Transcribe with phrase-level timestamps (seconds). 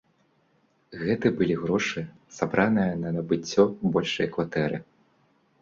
[1.01, 2.03] Гэты былі грошы,
[2.37, 3.63] сабраныя на набыццё
[3.93, 4.77] большай кватэры.